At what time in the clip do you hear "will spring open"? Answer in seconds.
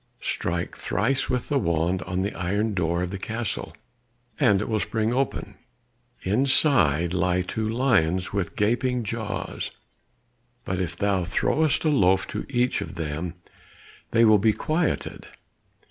4.67-5.53